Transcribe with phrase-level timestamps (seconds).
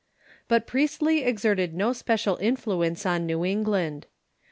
[0.47, 4.07] But Priestley exerted no special influence on New England.